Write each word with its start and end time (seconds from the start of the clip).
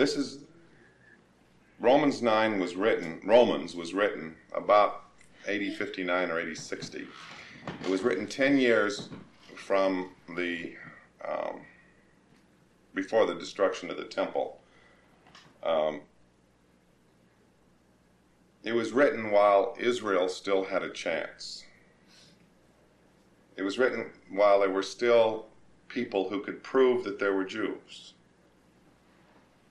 this 0.00 0.16
is 0.16 0.38
Romans 1.78 2.22
9 2.22 2.58
was 2.58 2.74
written, 2.74 3.20
Romans 3.22 3.76
was 3.76 3.92
written 3.92 4.34
about 4.54 5.04
8059 5.46 6.30
or 6.30 6.38
8060. 6.38 7.06
It 7.84 7.90
was 7.90 8.02
written 8.02 8.26
10 8.26 8.56
years 8.56 9.10
from 9.54 10.12
the 10.36 10.74
um, 11.22 11.60
before 12.94 13.26
the 13.26 13.34
destruction 13.34 13.90
of 13.90 13.98
the 13.98 14.04
temple. 14.04 14.58
Um, 15.62 16.00
it 18.64 18.72
was 18.72 18.92
written 18.92 19.30
while 19.30 19.76
Israel 19.78 20.30
still 20.30 20.64
had 20.64 20.82
a 20.82 20.90
chance. 20.90 21.64
It 23.58 23.62
was 23.62 23.78
written 23.78 24.06
while 24.30 24.60
there 24.60 24.70
were 24.70 24.82
still 24.82 25.44
people 25.88 26.30
who 26.30 26.40
could 26.40 26.62
prove 26.62 27.04
that 27.04 27.18
there 27.18 27.34
were 27.34 27.44
Jews. 27.44 28.14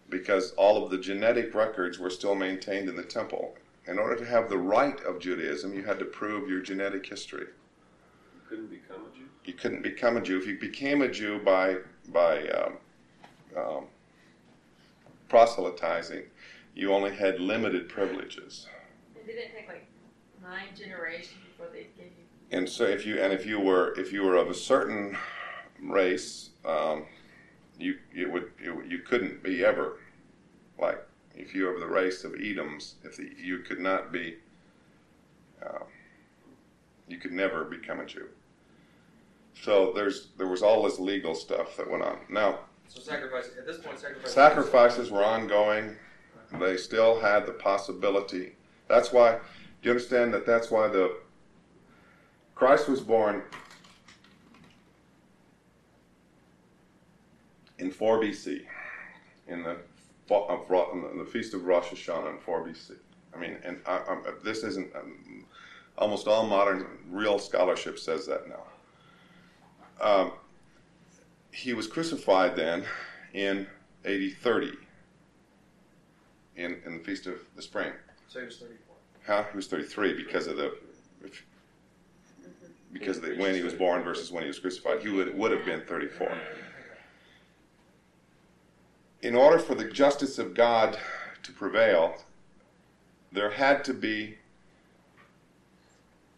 Because 0.09 0.51
all 0.53 0.83
of 0.83 0.89
the 0.89 0.97
genetic 0.97 1.53
records 1.53 1.99
were 1.99 2.09
still 2.09 2.35
maintained 2.35 2.89
in 2.89 2.95
the 2.95 3.03
temple. 3.03 3.55
In 3.87 3.97
order 3.97 4.15
to 4.15 4.25
have 4.25 4.49
the 4.49 4.57
right 4.57 4.99
of 5.03 5.19
Judaism, 5.19 5.73
you 5.73 5.83
had 5.83 5.99
to 5.99 6.05
prove 6.05 6.49
your 6.49 6.61
genetic 6.61 7.05
history. 7.05 7.47
You 8.33 8.41
couldn't 8.47 8.69
become 8.69 9.01
a 9.11 9.17
Jew? 9.17 9.23
You 9.45 9.53
couldn't 9.53 9.83
become 9.83 10.17
a 10.17 10.21
Jew. 10.21 10.37
If 10.37 10.47
you 10.47 10.59
became 10.59 11.01
a 11.01 11.07
Jew 11.07 11.39
by, 11.43 11.77
by 12.09 12.47
um, 12.49 12.73
um, 13.57 13.85
proselytizing, 15.27 16.23
you 16.75 16.93
only 16.93 17.15
had 17.15 17.39
limited 17.39 17.89
privileges. 17.89 18.67
And 19.15 19.25
did 19.25 19.37
it 19.37 19.51
take 19.55 19.67
like 19.67 19.87
nine 20.41 20.67
generations 20.77 21.39
before 21.47 21.71
they 21.71 21.87
gave 21.97 22.11
you? 22.17 22.57
And 22.57 22.67
so 22.67 22.83
if 22.83 23.05
you 23.05 23.19
and 23.21 23.31
if 23.31 23.45
you 23.45 23.59
were 23.59 23.93
if 23.99 24.11
you 24.11 24.23
were 24.23 24.35
of 24.35 24.49
a 24.49 24.55
certain 24.55 25.15
race, 25.79 26.49
um, 26.65 27.05
you 27.77 27.97
it 28.13 28.31
would 28.31 28.51
you, 28.61 28.83
you 28.87 28.99
couldn't 28.99 29.43
be 29.43 29.63
ever 29.63 29.97
like 30.79 30.99
if 31.35 31.53
you 31.53 31.65
were 31.65 31.73
of 31.75 31.79
the 31.79 31.87
race 31.87 32.23
of 32.23 32.33
Edoms, 32.33 32.93
if 33.03 33.17
the, 33.17 33.29
you 33.41 33.59
could 33.59 33.79
not 33.79 34.11
be, 34.11 34.35
uh, 35.65 35.83
you 37.07 37.17
could 37.17 37.31
never 37.31 37.65
become 37.65 37.99
a 37.99 38.05
Jew. 38.05 38.27
So 39.61 39.91
there's 39.93 40.29
there 40.37 40.47
was 40.47 40.61
all 40.61 40.83
this 40.83 40.99
legal 40.99 41.35
stuff 41.35 41.75
that 41.77 41.89
went 41.89 42.03
on. 42.03 42.19
Now 42.29 42.59
So 42.87 42.99
sacrifice 43.01 43.49
at 43.57 43.65
this 43.65 43.77
point, 43.77 43.99
sacrifice. 43.99 44.33
sacrifices 44.33 45.11
were 45.11 45.23
ongoing. 45.23 45.95
They 46.59 46.77
still 46.77 47.19
had 47.19 47.45
the 47.45 47.51
possibility. 47.51 48.53
That's 48.87 49.13
why. 49.13 49.33
Do 49.33 49.39
you 49.83 49.91
understand 49.91 50.33
that? 50.33 50.45
That's 50.45 50.71
why 50.71 50.87
the 50.87 51.17
Christ 52.55 52.89
was 52.89 53.01
born 53.01 53.43
in 57.77 57.91
4 57.91 58.19
BC, 58.19 58.61
in 59.47 59.63
the 59.63 59.77
of 60.31 61.17
the 61.17 61.25
feast 61.25 61.53
of 61.53 61.65
Rosh 61.65 61.87
Hashanah 61.87 62.31
in 62.31 62.39
4 62.39 62.65
BC. 62.65 62.91
I 63.33 63.37
mean, 63.37 63.57
and 63.63 63.79
I, 63.85 64.01
I'm, 64.07 64.23
this 64.43 64.63
isn't. 64.63 64.95
Um, 64.95 65.45
almost 65.99 66.27
all 66.27 66.47
modern 66.47 66.87
real 67.11 67.37
scholarship 67.37 67.99
says 67.99 68.25
that 68.25 68.47
now. 68.47 68.63
Um, 70.01 70.31
he 71.51 71.73
was 71.73 71.87
crucified 71.87 72.55
then 72.55 72.85
in 73.33 73.67
AD 74.05 74.33
30 74.41 74.71
in, 76.55 76.77
in 76.85 76.97
the 76.97 77.03
Feast 77.03 77.27
of 77.27 77.35
the 77.55 77.61
Spring. 77.61 77.91
So 78.27 78.39
he 78.39 78.45
was 78.45 78.57
34. 78.57 78.95
Huh? 79.27 79.43
He 79.51 79.57
was 79.57 79.67
33 79.67 80.13
because 80.13 80.47
of 80.47 80.57
the 80.57 80.77
if, 81.23 81.45
because 82.93 83.17
of 83.17 83.23
the, 83.23 83.35
when 83.35 83.53
he 83.53 83.61
was 83.61 83.73
born 83.73 84.03
versus 84.03 84.31
when 84.31 84.43
he 84.43 84.47
was 84.47 84.59
crucified. 84.59 85.01
He 85.01 85.09
would 85.09 85.37
would 85.37 85.51
have 85.51 85.65
been 85.65 85.81
34. 85.81 86.31
In 89.21 89.35
order 89.35 89.59
for 89.59 89.75
the 89.75 89.89
justice 89.89 90.39
of 90.39 90.53
God 90.53 90.97
to 91.43 91.51
prevail, 91.51 92.15
there 93.31 93.51
had 93.51 93.83
to 93.85 93.93
be 93.93 94.37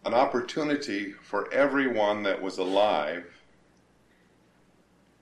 an 0.04 0.16
opportunity 0.16 1.12
for 1.12 1.52
everyone 1.54 2.24
that 2.24 2.42
was 2.42 2.58
alive 2.58 3.26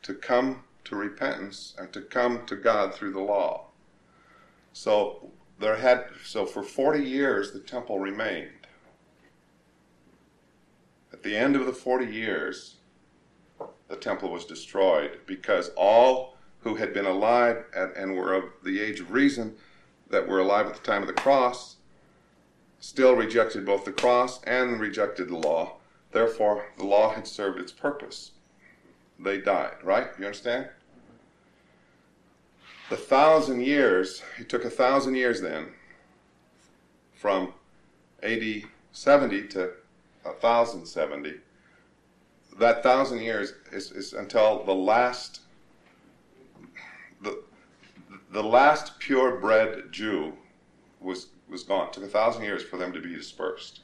to 0.03 0.14
come 0.14 0.64
to 0.86 0.96
repentance 0.96 1.75
and 1.78 1.92
to 1.92 2.02
come 2.02 2.46
to 2.46 2.56
God 2.56 2.96
through 2.96 3.12
the 3.12 3.19
law. 3.19 3.66
So 4.72 5.30
there 5.59 5.75
had 5.75 6.06
so 6.24 6.46
for 6.46 6.64
40 6.64 7.03
years 7.03 7.52
the 7.52 7.59
temple 7.59 8.00
remained. 8.00 8.68
At 11.12 11.24
the 11.24 11.36
end 11.36 11.58
of 11.58 11.66
the 11.66 11.74
40 11.74 12.06
years, 12.06 12.78
the 13.90 13.98
temple 13.98 14.31
was 14.31 14.46
destroyed 14.46 15.19
because 15.25 15.72
all 15.75 16.38
who 16.62 16.75
had 16.75 16.94
been 16.94 17.06
alive 17.06 17.66
at, 17.75 17.96
and 17.96 18.16
were 18.16 18.34
of 18.34 18.44
the 18.64 18.80
age 18.80 19.00
of 19.00 19.12
reason 19.12 19.56
that 20.09 20.28
were 20.28 20.40
alive 20.40 20.66
at 20.68 20.75
the 20.75 20.81
time 20.81 21.02
of 21.02 21.08
the 21.08 21.14
cross 21.14 21.78
still 22.80 23.16
rejected 23.16 23.66
both 23.66 23.86
the 23.86 23.92
cross 23.92 24.42
and 24.44 24.80
rejected 24.80 25.30
the 25.30 25.38
law. 25.38 25.78
Therefore, 26.12 26.66
the 26.78 26.86
law 26.86 27.14
had 27.14 27.28
served 27.28 27.59
its 27.59 27.72
purpose. 27.72 28.31
They 29.19 29.40
died, 29.40 29.75
right? 29.84 30.08
You 30.18 30.25
understand? 30.25 30.69
The 32.90 32.98
thousand 32.98 33.62
years, 33.62 34.24
it 34.40 34.50
took 34.50 34.66
a 34.66 34.69
thousand 34.69 35.16
years 35.16 35.42
then, 35.42 35.68
from 37.14 37.53
AD 38.24 38.64
70 38.92 39.48
to 39.50 39.72
1070. 40.24 41.36
That 42.58 42.81
thousand 42.81 43.19
years 43.19 43.53
is, 43.72 43.92
is 43.92 44.14
until 44.14 44.64
the 44.64 44.74
last, 44.74 45.42
the 48.31 48.44
last 48.44 49.00
purebred 49.00 49.91
Jew 49.91 50.34
was 51.00 51.28
was 51.50 51.63
gone. 51.63 51.88
It 51.88 51.94
took 51.94 52.03
a 52.03 52.07
thousand 52.07 52.44
years 52.44 52.63
for 52.63 52.78
them 52.78 52.94
to 52.94 53.01
be 53.01 53.16
dispersed. 53.16 53.81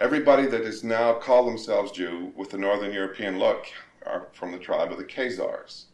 Everybody 0.00 0.46
that 0.46 0.62
is 0.62 0.82
now 0.82 1.12
called 1.14 1.46
themselves 1.46 1.92
Jew 1.92 2.32
with 2.34 2.50
the 2.50 2.58
Northern 2.58 2.92
European 2.92 3.38
look 3.38 3.66
are 4.04 4.28
from 4.32 4.50
the 4.50 4.58
tribe 4.58 4.90
of 4.90 4.98
the 4.98 5.04
Khazars. 5.04 5.84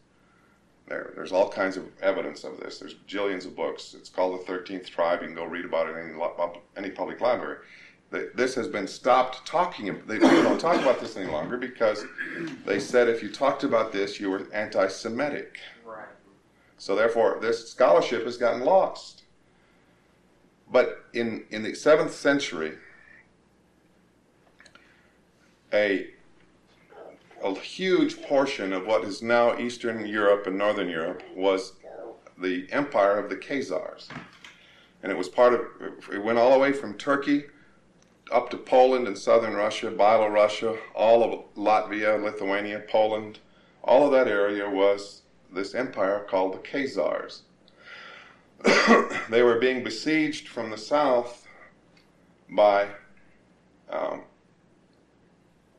There, 0.87 1.11
there's 1.15 1.33
all 1.33 1.49
kinds 1.49 1.75
of 1.75 1.85
evidence 2.01 2.45
of 2.45 2.59
this. 2.59 2.79
There's 2.79 2.95
jillions 3.07 3.45
of 3.45 3.55
books. 3.55 3.93
It's 3.93 4.09
called 4.09 4.39
the 4.39 4.51
13th 4.51 4.87
Tribe. 4.87 5.21
You 5.21 5.27
can 5.27 5.35
go 5.35 5.43
read 5.43 5.65
about 5.65 5.89
it 5.89 5.97
in 5.97 6.09
any, 6.09 6.59
any 6.77 6.89
public 6.89 7.19
library. 7.19 7.57
This 8.09 8.55
has 8.55 8.69
been 8.69 8.87
stopped 8.87 9.45
talking. 9.45 10.01
They 10.07 10.17
don't 10.17 10.59
talk 10.59 10.81
about 10.81 11.01
this 11.01 11.17
any 11.17 11.29
longer 11.29 11.57
because 11.57 12.05
they 12.65 12.79
said 12.79 13.09
if 13.09 13.21
you 13.21 13.29
talked 13.29 13.65
about 13.65 13.91
this, 13.91 14.17
you 14.17 14.29
were 14.29 14.47
anti-Semitic. 14.53 15.59
So 16.77 16.95
therefore, 16.95 17.39
this 17.41 17.69
scholarship 17.69 18.23
has 18.25 18.37
gotten 18.37 18.61
lost. 18.61 19.23
But 20.71 21.05
in, 21.13 21.45
in 21.49 21.63
the 21.63 21.73
seventh 21.73 22.13
century, 22.13 22.73
a, 25.73 26.07
a 27.43 27.55
huge 27.59 28.21
portion 28.21 28.73
of 28.73 28.85
what 28.85 29.03
is 29.03 29.21
now 29.21 29.57
Eastern 29.57 30.05
Europe 30.05 30.47
and 30.47 30.57
Northern 30.57 30.89
Europe 30.89 31.23
was 31.35 31.73
the 32.37 32.67
empire 32.71 33.17
of 33.17 33.29
the 33.29 33.35
Khazars. 33.35 34.09
And 35.01 35.11
it 35.11 35.17
was 35.17 35.29
part 35.29 35.53
of, 35.53 35.61
it 36.11 36.23
went 36.23 36.37
all 36.37 36.51
the 36.51 36.59
way 36.59 36.73
from 36.73 36.97
Turkey 36.97 37.45
up 38.31 38.49
to 38.49 38.57
Poland 38.57 39.07
and 39.07 39.17
southern 39.17 39.53
Russia, 39.53 39.89
Byelorussia, 39.89 40.77
all 40.93 41.23
of 41.23 41.55
Latvia, 41.55 42.21
Lithuania, 42.21 42.83
Poland. 42.87 43.39
All 43.83 44.05
of 44.05 44.11
that 44.11 44.27
area 44.27 44.69
was 44.69 45.21
this 45.51 45.73
empire 45.75 46.25
called 46.29 46.53
the 46.53 46.59
Khazars. 46.59 47.41
they 49.29 49.43
were 49.43 49.59
being 49.59 49.83
besieged 49.83 50.47
from 50.47 50.69
the 50.71 50.77
south 50.77 51.47
by 52.49 52.87
um, 53.89 54.23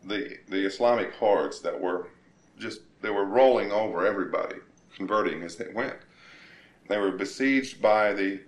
the 0.05 0.39
the 0.49 0.65
Islamic 0.65 1.13
hordes 1.15 1.61
that 1.63 1.81
were 1.81 2.09
just 2.59 2.81
they 3.03 3.11
were 3.11 3.25
rolling 3.25 3.73
over 3.73 4.07
everybody, 4.07 4.57
converting 4.95 5.43
as 5.43 5.57
they 5.57 5.69
went. 5.75 5.97
They 6.89 6.99
were 6.99 7.13
besieged 7.13 7.83
by 7.83 8.13
the 8.13 8.41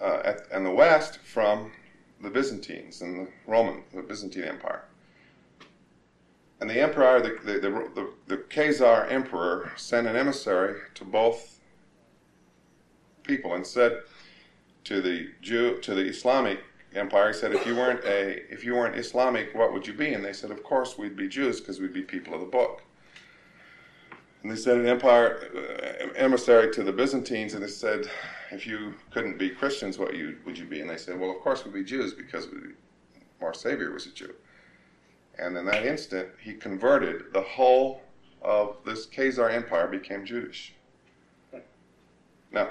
uh, 0.00 0.20
at, 0.24 0.42
and 0.50 0.66
the 0.66 0.70
west 0.70 1.18
from 1.18 1.72
the 2.20 2.30
Byzantines 2.30 3.02
and 3.02 3.26
the 3.26 3.30
Roman, 3.46 3.84
the 3.94 4.02
Byzantine 4.02 4.44
Empire. 4.44 4.84
And 6.60 6.70
the 6.70 6.80
emperor, 6.80 7.20
the 7.20 7.38
the, 7.44 7.58
the, 7.60 8.10
the, 8.26 8.36
Khazar 8.36 9.10
emperor, 9.10 9.72
sent 9.76 10.06
an 10.06 10.16
emissary 10.16 10.80
to 10.94 11.04
both 11.04 11.60
people 13.22 13.54
and 13.54 13.66
said 13.66 14.02
to 14.84 15.00
the 15.02 15.30
Jew 15.42 15.78
to 15.80 15.94
the 15.94 16.02
Islamic 16.02 16.60
empire, 16.94 17.32
he 17.32 17.38
said, 17.38 17.52
if 17.52 17.66
you 17.66 17.74
weren't 17.74 18.04
a 18.04 18.52
if 18.52 18.64
you 18.64 18.74
weren't 18.74 18.96
Islamic, 18.96 19.54
what 19.54 19.72
would 19.72 19.86
you 19.86 19.94
be? 19.94 20.14
And 20.14 20.24
they 20.24 20.32
said, 20.32 20.50
of 20.50 20.62
course 20.62 20.96
we'd 20.96 21.16
be 21.16 21.28
Jews 21.28 21.60
because 21.60 21.80
we'd 21.80 21.92
be 21.92 22.02
people 22.02 22.34
of 22.34 22.40
the 22.40 22.46
book. 22.46 22.82
And 24.42 24.52
they 24.52 24.56
sent 24.56 24.80
an 24.80 24.86
empire 24.86 25.50
uh, 25.56 26.12
emissary 26.16 26.70
to 26.74 26.82
the 26.82 26.92
Byzantines, 26.92 27.54
and 27.54 27.62
they 27.62 27.68
said, 27.68 28.10
if 28.50 28.66
you 28.66 28.92
couldn't 29.10 29.38
be 29.38 29.48
Christians, 29.48 29.98
what 29.98 30.14
you 30.14 30.36
would 30.44 30.58
you 30.58 30.66
be? 30.66 30.80
And 30.80 30.88
they 30.88 30.98
said, 30.98 31.18
well, 31.18 31.30
of 31.30 31.38
course 31.38 31.64
we'd 31.64 31.74
be 31.74 31.82
Jews 31.82 32.12
because 32.12 32.48
we, 32.48 32.58
our 33.40 33.54
Savior 33.54 33.90
was 33.90 34.06
a 34.06 34.10
Jew. 34.10 34.34
And 35.38 35.56
in 35.56 35.64
that 35.66 35.84
instant, 35.84 36.28
he 36.40 36.54
converted 36.54 37.32
the 37.32 37.42
whole 37.42 38.02
of 38.42 38.76
this 38.84 39.06
Khazar 39.06 39.52
empire 39.52 39.88
became 39.88 40.24
Jewish. 40.24 40.74
Now, 42.52 42.70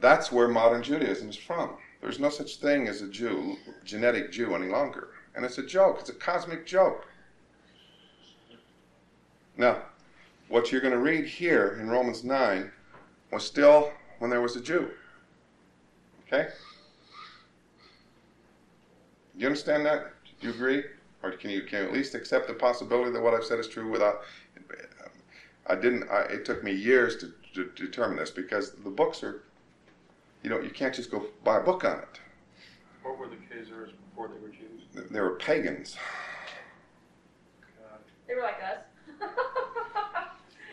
that's 0.00 0.32
where 0.32 0.48
modern 0.48 0.82
Judaism 0.82 1.28
is 1.28 1.36
from. 1.36 1.76
There's 2.00 2.18
no 2.18 2.30
such 2.30 2.56
thing 2.56 2.88
as 2.88 3.02
a 3.02 3.08
Jew, 3.08 3.56
genetic 3.84 4.32
Jew, 4.32 4.54
any 4.54 4.68
longer. 4.68 5.08
And 5.34 5.44
it's 5.44 5.58
a 5.58 5.66
joke, 5.66 5.98
it's 6.00 6.08
a 6.08 6.14
cosmic 6.14 6.66
joke. 6.66 7.06
Now, 9.56 9.82
what 10.48 10.72
you're 10.72 10.80
going 10.80 10.94
to 10.94 10.98
read 10.98 11.26
here 11.26 11.78
in 11.80 11.90
Romans 11.90 12.24
9 12.24 12.70
was 13.30 13.44
still 13.44 13.92
when 14.18 14.30
there 14.30 14.40
was 14.40 14.56
a 14.56 14.60
Jew. 14.60 14.90
Okay? 16.26 16.48
You 19.36 19.46
understand 19.46 19.84
that? 19.84 20.12
Do 20.40 20.48
you 20.48 20.54
agree? 20.54 20.84
Or 21.22 21.32
can 21.32 21.50
you, 21.50 21.62
can 21.62 21.82
you 21.82 21.88
at 21.88 21.92
least 21.92 22.14
accept 22.14 22.48
the 22.48 22.54
possibility 22.54 23.10
that 23.10 23.20
what 23.20 23.34
I've 23.34 23.44
said 23.44 23.58
is 23.58 23.68
true 23.68 23.90
without. 23.90 24.22
I 25.66 25.74
didn't, 25.74 26.10
I, 26.10 26.22
it 26.22 26.44
took 26.44 26.64
me 26.64 26.72
years 26.72 27.16
to, 27.16 27.32
to 27.54 27.70
determine 27.76 28.16
this 28.16 28.30
because 28.30 28.72
the 28.72 28.90
books 28.90 29.22
are, 29.22 29.42
you 30.42 30.50
know, 30.50 30.60
you 30.60 30.70
can't 30.70 30.94
just 30.94 31.10
go 31.10 31.26
buy 31.44 31.58
a 31.58 31.62
book 31.62 31.84
on 31.84 31.98
it. 31.98 32.20
What 33.02 33.18
were 33.18 33.28
the 33.28 33.36
Khazars 33.36 33.92
before 34.08 34.28
they 34.28 34.40
were 34.40 34.48
Jews? 34.48 35.08
They 35.10 35.20
were 35.20 35.36
pagans. 35.36 35.96
They 38.26 38.34
were 38.34 38.42
like 38.42 38.58
us. 38.62 39.20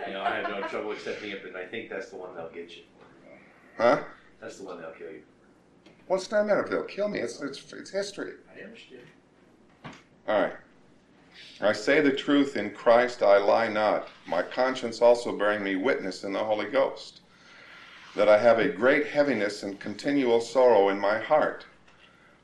You 0.06 0.14
know, 0.14 0.22
I 0.22 0.36
have 0.36 0.50
no 0.50 0.62
trouble 0.68 0.92
accepting 0.92 1.32
it, 1.32 1.42
but 1.44 1.60
I 1.60 1.66
think 1.66 1.90
that's 1.90 2.10
the 2.10 2.16
one 2.16 2.34
they'll 2.36 2.50
get 2.50 2.78
you. 2.78 2.84
Huh? 3.78 4.04
That's 4.40 4.58
the 4.58 4.64
one 4.64 4.80
they'll 4.80 4.92
kill 4.92 5.12
you. 5.12 5.24
What's 6.08 6.28
that 6.28 6.46
matter 6.46 6.64
if 6.64 6.70
they'll 6.70 6.84
kill 6.84 7.10
me? 7.10 7.20
It's, 7.20 7.42
it's, 7.42 7.74
it's 7.74 7.90
history. 7.90 8.34
I 8.56 8.64
understand. 8.64 9.02
All 10.28 10.42
right. 10.42 10.58
I 11.62 11.72
say 11.72 12.02
the 12.02 12.12
truth 12.12 12.58
in 12.58 12.72
Christ, 12.72 13.24
I 13.24 13.38
lie 13.38 13.70
not. 13.70 14.10
My 14.28 14.42
conscience 14.42 15.02
also 15.02 15.38
bearing 15.38 15.64
me 15.64 15.78
witness 15.78 16.26
in 16.26 16.34
the 16.34 16.44
Holy 16.44 16.70
Ghost, 16.70 17.22
that 18.14 18.28
I 18.28 18.38
have 18.38 18.60
a 18.60 18.68
great 18.68 19.08
heaviness 19.08 19.64
and 19.64 19.80
continual 19.80 20.42
sorrow 20.42 20.90
in 20.90 21.00
my 21.00 21.18
heart. 21.18 21.66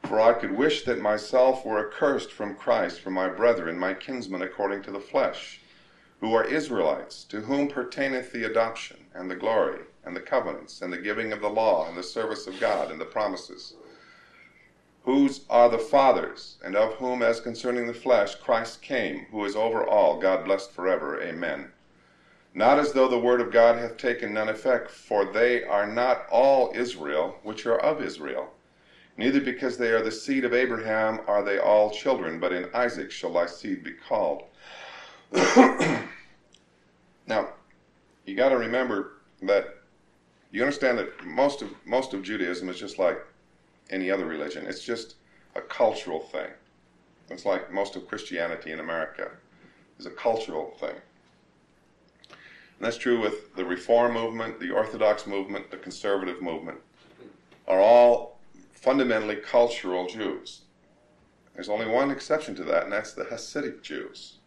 For 0.04 0.22
I 0.22 0.32
could 0.32 0.56
wish 0.56 0.86
that 0.86 1.02
myself 1.02 1.66
were 1.66 1.90
accursed 1.90 2.32
from 2.32 2.56
Christ 2.56 3.02
for 3.02 3.12
my 3.12 3.28
brethren, 3.28 3.78
my 3.78 3.94
kinsmen 3.94 4.42
according 4.42 4.82
to 4.84 4.92
the 4.92 5.02
flesh, 5.02 5.60
who 6.22 6.34
are 6.34 6.46
Israelites, 6.46 7.26
to 7.26 7.42
whom 7.42 7.68
pertaineth 7.68 8.32
the 8.32 8.46
adoption, 8.46 8.98
and 9.14 9.30
the 9.30 9.36
glory, 9.36 9.82
and 10.06 10.16
the 10.16 10.22
covenants, 10.22 10.82
and 10.82 10.94
the 10.94 10.98
giving 10.98 11.34
of 11.34 11.42
the 11.42 11.50
law, 11.50 11.90
and 11.90 11.98
the 11.98 12.04
service 12.04 12.48
of 12.48 12.60
God, 12.62 12.92
and 12.92 13.02
the 13.02 13.06
promises 13.06 13.74
whose 15.04 15.42
are 15.50 15.70
the 15.70 15.78
fathers, 15.78 16.58
and 16.64 16.76
of 16.76 16.94
whom, 16.96 17.22
as 17.22 17.42
concerning 17.42 17.88
the 17.88 17.94
flesh, 17.94 18.36
Christ 18.36 18.82
came, 18.82 19.26
who 19.32 19.44
is 19.46 19.56
over 19.56 19.86
all, 19.86 20.20
God 20.20 20.46
blessed 20.46 20.72
forever. 20.72 21.22
Amen. 21.22 21.72
Not 22.54 22.80
as 22.80 22.94
though 22.94 23.08
the 23.08 23.20
word 23.20 23.42
of 23.42 23.52
God 23.52 23.78
hath 23.78 23.98
taken 23.98 24.34
none 24.34 24.48
effect, 24.48 24.90
for 24.90 25.26
they 25.26 25.64
are 25.64 25.88
not 25.88 26.26
all 26.32 26.72
Israel 26.74 27.40
which 27.44 27.66
are 27.66 27.80
of 27.80 28.02
Israel. 28.02 28.54
Neither 29.18 29.42
because 29.42 29.78
they 29.78 29.90
are 29.92 30.02
the 30.02 30.12
seed 30.12 30.46
of 30.46 30.54
Abraham 30.54 31.20
are 31.28 31.44
they 31.44 31.60
all 31.60 31.92
children, 31.92 32.40
but 32.40 32.54
in 32.54 32.70
Isaac 32.74 33.12
shall 33.12 33.34
thy 33.34 33.46
seed 33.46 33.84
be 33.84 33.92
called. 33.92 34.44
now, 37.28 37.50
you 38.26 38.36
got 38.36 38.50
to 38.50 38.58
remember 38.58 39.18
that 39.42 39.80
you 40.52 40.62
understand 40.62 40.98
that 41.00 41.26
most 41.26 41.62
of 41.62 41.70
most 41.86 42.14
of 42.14 42.24
Judaism 42.24 42.70
is 42.70 42.80
just 42.80 42.98
like 43.00 43.18
any 43.90 44.10
other 44.10 44.26
religion. 44.26 44.66
It's 44.66 44.84
just 44.84 45.16
a 45.56 45.62
cultural 45.62 46.20
thing. 46.20 46.50
It's 47.30 47.46
like 47.46 47.72
most 47.72 47.96
of 47.96 48.08
Christianity 48.08 48.72
in 48.72 48.80
America 48.80 49.32
is 50.00 50.06
a 50.06 50.12
cultural 50.12 50.72
thing. 50.80 50.96
And 52.30 52.88
that's 52.88 52.98
true 52.98 53.22
with 53.22 53.56
the 53.56 53.66
Reform 53.66 54.14
movement, 54.14 54.60
the 54.60 54.72
Orthodox 54.72 55.26
movement, 55.26 55.72
the 55.72 55.78
Conservative 55.78 56.42
movement, 56.42 56.80
are 57.68 57.80
all 57.80 58.40
fundamentally 58.72 59.38
cultural 59.38 60.08
Jews. 60.08 60.62
There's 61.56 61.70
only 61.70 61.88
one 61.88 62.12
exception 62.12 62.56
to 62.56 62.64
that, 62.66 62.84
and 62.84 62.92
that's 62.92 63.14
the 63.14 63.26
Hasidic 63.26 63.82
Jews. 63.84 64.40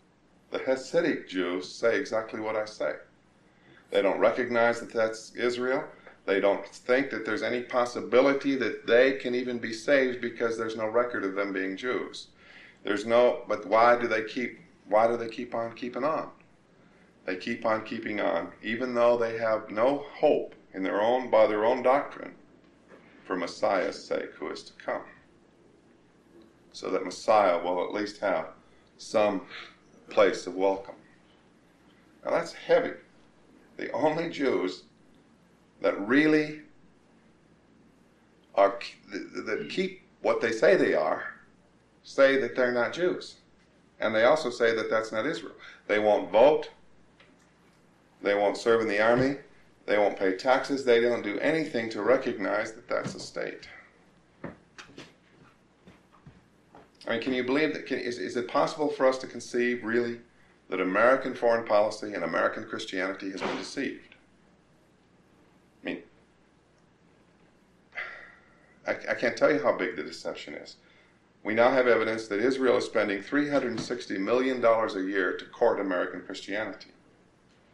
The 0.51 0.59
Hasidic 0.59 1.29
Jews 1.29 1.73
say 1.73 1.99
exactly 1.99 2.41
what 2.41 2.57
I 2.57 2.65
say. 2.65 2.97
They 3.91 4.03
don't 4.03 4.19
recognize 4.19 4.81
that 4.81 4.93
that's 4.93 5.35
Israel. 5.35 5.85
They 6.27 6.41
don't 6.41 6.67
think 6.67 7.11
that 7.11 7.25
there's 7.25 7.45
any 7.45 7.63
possibility 7.63 8.57
that 8.57 8.87
they 8.87 9.13
can 9.13 9.35
even 9.35 9.59
be 9.59 9.73
saved 9.73 10.21
because 10.21 10.59
there's 10.59 10.77
no 10.77 10.89
record 10.89 11.25
of 11.25 11.37
them 11.37 11.53
being 11.53 11.77
Jews. 11.77 12.29
There's 12.83 13.07
no, 13.07 13.45
but 13.47 13.65
why 13.67 13.99
do 13.99 14.09
they 14.09 14.25
keep, 14.25 14.59
why 14.89 15.07
do 15.07 15.17
they 15.17 15.29
keep 15.29 15.55
on 15.55 15.75
keeping 15.75 16.03
on? 16.03 16.31
They 17.27 17.37
keep 17.37 17.65
on 17.65 17.85
keeping 17.85 18.21
on, 18.21 18.53
even 18.63 18.93
though 18.93 19.17
they 19.17 19.39
have 19.39 19.71
no 19.71 20.05
hope 20.15 20.55
in 20.75 20.83
their 20.83 21.01
own, 21.01 21.31
by 21.31 21.47
their 21.47 21.65
own 21.65 21.83
doctrine, 21.83 22.35
for 23.25 23.37
Messiah's 23.37 24.05
sake 24.05 24.33
who 24.35 24.51
is 24.51 24.63
to 24.65 24.73
come. 24.75 25.03
So 26.73 26.91
that 26.91 27.05
Messiah 27.05 27.63
will 27.63 27.85
at 27.85 27.95
least 27.95 28.19
have 28.19 28.49
some 28.99 29.43
place 30.11 30.47
of 30.47 30.55
welcome. 30.55 30.97
Now 32.25 32.33
that's 32.33 32.53
heavy. 32.53 32.95
The 33.77 33.91
only 33.93 34.29
Jews 34.29 34.85
that 35.83 35.99
really 36.07 36.61
are 38.55 38.79
that 39.11 39.69
keep 39.69 40.03
what 40.23 40.41
they 40.41 40.53
say 40.53 40.77
they 40.77 40.95
are 40.95 41.35
say 42.03 42.39
that 42.41 42.55
they're 42.55 42.73
not 42.73 42.93
Jews. 42.93 43.37
And 43.99 44.15
they 44.15 44.25
also 44.25 44.51
say 44.51 44.75
that 44.75 44.89
that's 44.89 45.13
not 45.13 45.27
Israel. 45.27 45.55
They 45.89 45.99
won't 45.99 46.31
vote. 46.31 46.71
They 48.23 48.35
won't 48.35 48.57
serve 48.57 48.81
in 48.81 48.89
the 48.89 49.01
army. 49.01 49.37
They 49.87 49.99
won't 49.99 50.19
pay 50.19 50.37
taxes. 50.37 50.85
They 50.85 51.01
don't 51.01 51.23
do 51.23 51.39
anything 51.39 51.91
to 51.91 52.03
recognize 52.03 52.73
that 52.73 52.89
that's 52.89 53.15
a 53.15 53.21
state. 53.21 53.69
I 57.07 57.11
mean, 57.11 57.21
can 57.21 57.33
you 57.33 57.45
believe 57.45 57.73
that? 57.75 57.87
Can, 57.87 57.99
is, 57.99 58.19
is 58.19 58.37
it 58.37 58.49
possible 58.49 58.89
for 58.89 59.07
us 59.07 59.19
to 59.19 59.27
conceive, 59.29 59.85
really, 59.85 60.19
that 60.69 60.81
American 60.81 61.35
foreign 61.35 61.65
policy 61.65 62.15
and 62.15 62.25
American 62.25 62.65
Christianity 62.65 63.31
has 63.31 63.41
been 63.41 63.57
deceived? 63.57 64.17
I 65.83 65.87
mean, 65.87 66.03
I, 68.87 68.93
I 69.11 69.15
can't 69.15 69.37
tell 69.37 69.53
you 69.53 69.63
how 69.63 69.77
big 69.77 69.97
the 69.97 70.03
deception 70.03 70.55
is. 70.55 70.77
We 71.43 71.55
now 71.55 71.71
have 71.71 71.87
evidence 71.87 72.27
that 72.29 72.41
Israel 72.41 72.79
is 72.79 72.85
spending 72.85 73.23
$360 73.23 74.19
million 74.19 74.65
a 74.65 75.01
year 75.01 75.37
to 75.37 75.45
court 75.47 75.81
American 75.81 76.23
Christianity. 76.23 76.91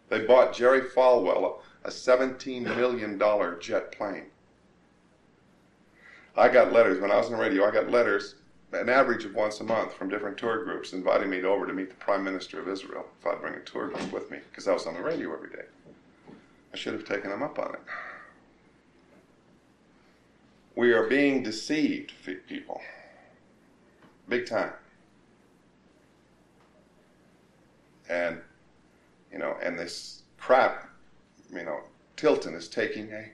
They 0.09 0.27
bought 0.27 0.55
Jerry 0.55 0.83
Falwell 0.83 1.61
a 1.85 1.89
$17 1.89 2.65
million 2.77 3.19
jet 3.61 3.93
plane. 3.93 4.27
I 6.37 6.49
got 6.49 6.73
letters, 6.73 7.01
when 7.01 7.11
I 7.11 7.17
was 7.17 7.27
on 7.27 7.33
the 7.33 7.39
radio, 7.39 7.67
I 7.67 7.71
got 7.71 7.91
letters, 7.91 8.37
an 8.73 8.89
average 8.89 9.25
of 9.25 9.35
once 9.35 9.61
a 9.61 9.65
month, 9.65 9.95
from 9.95 10.09
different 10.09 10.39
tour 10.39 10.65
groups 10.65 10.93
inviting 10.93 11.31
me 11.31 11.43
over 11.43 11.67
to 11.67 11.73
meet 11.73 11.91
the 11.91 11.97
Prime 11.97 12.25
Minister 12.25 12.61
of 12.61 12.69
Israel 12.69 13.07
if 13.21 13.27
I'd 13.27 13.41
bring 13.41 13.55
a 13.55 13.61
tour 13.61 13.89
group 13.89 14.13
with 14.13 14.31
me, 14.31 14.39
because 14.51 14.69
I 14.69 14.73
was 14.73 14.87
on 14.87 14.95
the 14.95 15.03
radio 15.03 15.33
every 15.35 15.51
day. 15.51 15.65
I 16.73 16.77
should 16.77 16.95
have 16.95 17.05
taken 17.05 17.31
them 17.31 17.43
up 17.43 17.59
on 17.59 17.75
it. 17.75 17.81
We 20.75 20.93
are 20.93 21.07
being 21.07 21.43
deceived, 21.43 22.13
people. 22.49 22.81
Big 24.29 24.47
time. 24.47 24.73
And, 28.09 28.41
you 29.31 29.39
know, 29.39 29.57
and 29.63 29.79
this 29.79 30.23
crap, 30.39 30.89
you 31.53 31.65
know, 31.65 31.81
Tilton 32.17 32.55
is 32.55 32.69
taking 32.69 33.13
a 33.13 33.31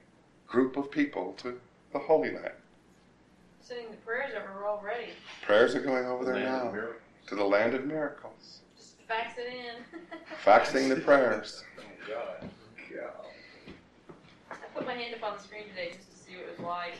group 0.46 0.76
of 0.76 0.90
people 0.90 1.34
to 1.38 1.60
the 1.92 1.98
Holy 1.98 2.32
Land. 2.32 2.52
Sending 3.60 3.90
the 3.90 3.96
prayers 3.98 4.32
over 4.34 4.66
already. 4.66 5.12
Prayers 5.42 5.74
are 5.74 5.80
going 5.80 6.06
over 6.06 6.24
there 6.24 6.38
now 6.42 6.72
to 7.26 7.34
the 7.34 7.44
land 7.44 7.74
of 7.74 7.84
miracles. 7.84 8.60
Just 8.76 8.96
fax 9.06 9.38
it 9.38 9.52
in. 9.52 10.00
Faxing 10.44 10.88
the 10.88 11.00
prayers. 11.00 11.64
God. 12.08 12.48
I 14.50 14.54
put 14.74 14.86
my 14.86 14.94
hand 14.94 15.14
up 15.14 15.22
on 15.22 15.36
the 15.36 15.42
screen 15.42 15.64
today 15.68 15.92
just 15.94 16.10
to 16.10 16.17
see 16.28 16.36
what 16.36 16.46
it 16.46 16.58
was 16.58 16.66
like. 16.66 16.94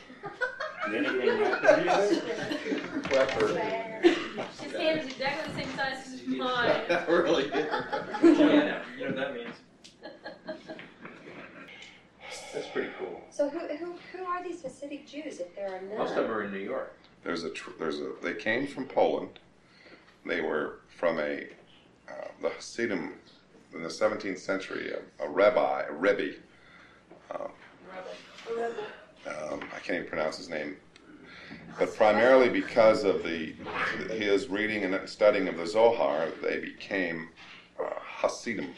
Did 0.91 1.05
anything 1.05 1.37
happen 1.37 1.77
to 1.77 1.83
you? 1.83 1.89
His 4.61 4.73
hand 4.73 4.99
is 4.99 5.05
exactly 5.07 5.53
the 5.53 5.59
same 5.61 5.75
size 5.75 6.13
as 6.13 6.21
mine. 6.27 6.81
really? 7.07 7.47
Yeah, 7.49 8.81
you 8.97 9.01
know 9.01 9.05
what 9.07 9.15
that 9.15 9.33
means. 9.33 9.55
That's 12.53 12.67
pretty 12.69 12.89
cool. 12.97 13.21
So 13.29 13.49
who, 13.49 13.59
who, 13.59 13.93
who 14.11 14.25
are 14.25 14.43
these 14.43 14.61
Hasidic 14.63 15.07
Jews 15.07 15.39
if 15.39 15.55
there 15.55 15.67
are 15.67 15.81
none? 15.81 15.97
Most 15.97 16.11
of 16.11 16.23
them 16.23 16.31
are 16.31 16.43
in 16.43 16.51
New 16.51 16.57
York. 16.59 16.97
There's 17.23 17.43
a 17.43 17.49
tr- 17.49 17.71
there's 17.77 17.99
a 17.99 18.13
they 18.23 18.33
came 18.33 18.65
from 18.65 18.85
Poland. 18.85 19.39
They 20.25 20.41
were 20.41 20.79
from 20.97 21.19
a 21.19 21.47
uh, 22.07 22.27
the 22.41 22.49
Hasidim 22.49 23.13
in 23.73 23.83
the 23.83 23.89
17th 23.89 24.39
century. 24.39 24.91
A, 24.91 25.25
a 25.25 25.29
rabbi, 25.29 25.83
a 25.83 25.93
rebbe. 25.93 26.37
Um, 27.31 27.51
um, 29.27 29.61
I 29.75 29.79
can't 29.79 29.99
even 29.99 30.07
pronounce 30.07 30.37
his 30.37 30.49
name. 30.49 30.77
But 31.77 31.95
primarily 31.95 32.49
because 32.49 33.03
of 33.03 33.23
the 33.23 33.53
his 34.11 34.49
reading 34.49 34.83
and 34.83 35.07
studying 35.09 35.47
of 35.47 35.57
the 35.57 35.65
Zohar, 35.65 36.27
they 36.41 36.59
became 36.59 37.29
uh, 37.79 37.89
Hasidim. 38.01 38.73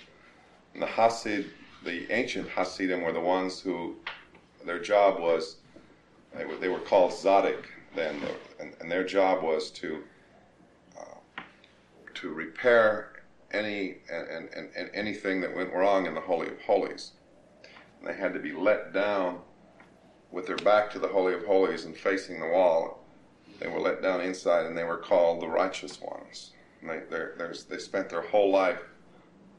And 0.74 0.82
the 0.82 0.88
Hasid, 0.88 1.48
the 1.84 2.12
ancient 2.12 2.48
Hasidim, 2.50 3.02
were 3.02 3.12
the 3.12 3.20
ones 3.20 3.60
who 3.60 3.96
their 4.66 4.80
job 4.80 5.20
was 5.20 5.58
they 6.36 6.46
were, 6.46 6.56
they 6.58 6.70
were 6.70 6.80
called 6.80 7.14
Zadok 7.14 7.68
then, 7.96 8.22
and, 8.60 8.74
and 8.80 8.90
their 8.90 9.04
job 9.04 9.44
was 9.44 9.70
to 9.72 10.04
uh, 10.98 11.42
to 12.14 12.30
repair 12.30 13.24
any 13.52 13.98
and, 14.12 14.50
and, 14.56 14.70
and 14.76 14.90
anything 14.94 15.42
that 15.42 15.54
went 15.56 15.74
wrong 15.74 16.06
in 16.06 16.14
the 16.14 16.22
Holy 16.22 16.48
of 16.48 16.62
Holies. 16.62 17.12
And 18.00 18.08
they 18.08 18.14
had 18.14 18.34
to 18.34 18.40
be 18.40 18.54
let 18.54 18.94
down 18.94 19.40
with 20.32 20.48
their 20.48 20.58
back 20.58 20.90
to 20.92 21.00
the 21.00 21.08
Holy 21.08 21.34
of 21.34 21.46
Holies 21.46 21.86
and 21.86 21.96
facing 21.96 22.40
the 22.40 22.48
wall. 22.48 23.04
They 23.60 23.68
were 23.68 23.80
let 23.80 24.02
down 24.02 24.22
inside, 24.22 24.66
and 24.66 24.78
they 24.78 24.84
were 24.84 24.98
called 24.98 25.42
the 25.42 25.48
righteous 25.48 26.00
ones. 26.02 26.52
And 26.82 26.90
they 26.90 27.02
they 27.70 27.78
spent 27.78 28.10
their 28.10 28.22
whole 28.22 28.52
life 28.52 28.82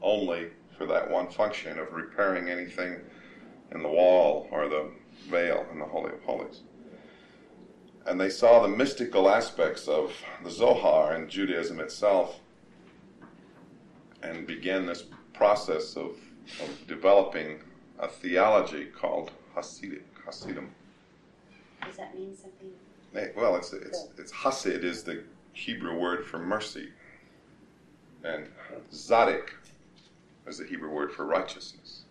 only 0.01 0.49
for 0.77 0.85
that 0.87 1.09
one 1.09 1.29
function 1.29 1.79
of 1.79 1.93
repairing 1.93 2.49
anything 2.49 2.97
in 3.71 3.81
the 3.81 3.89
wall 3.89 4.47
or 4.51 4.67
the 4.67 4.91
veil 5.29 5.65
in 5.71 5.79
the 5.79 5.85
Holy 5.85 6.11
of 6.11 6.21
Holies. 6.23 6.61
And 8.05 8.19
they 8.19 8.29
saw 8.29 8.61
the 8.61 8.67
mystical 8.67 9.29
aspects 9.29 9.87
of 9.87 10.13
the 10.43 10.51
Zohar 10.51 11.13
and 11.13 11.29
Judaism 11.29 11.79
itself 11.79 12.39
and 14.21 14.45
began 14.45 14.85
this 14.85 15.05
process 15.33 15.95
of, 15.95 16.17
of 16.61 16.87
developing 16.87 17.59
a 17.99 18.07
theology 18.07 18.85
called 18.85 19.31
Hasidic, 19.55 20.03
Hasidim. 20.25 20.69
Does 21.85 21.97
that 21.97 22.17
mean 22.17 22.35
something? 22.35 22.71
Eh, 23.15 23.27
Well, 23.35 23.55
it's, 23.55 23.73
it's, 23.73 24.07
it's 24.17 24.31
Hasid 24.31 24.83
is 24.83 25.03
the 25.03 25.23
Hebrew 25.53 25.97
word 25.99 26.25
for 26.25 26.39
mercy. 26.39 26.89
And 28.23 28.47
Zadik 28.91 29.49
is 30.47 30.57
the 30.57 30.65
Hebrew 30.65 30.89
word 30.89 31.11
for 31.11 31.25
righteousness. 31.25 32.03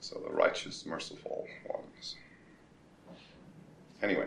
So 0.00 0.20
the 0.26 0.32
righteous, 0.32 0.84
merciful 0.84 1.46
ones. 1.68 2.16
Anyway. 4.02 4.26